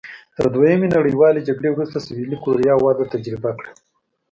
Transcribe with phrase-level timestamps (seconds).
[0.35, 3.71] تر دویمې نړیوالې جګړې وروسته سوېلي کوریا وده تجربه کړه.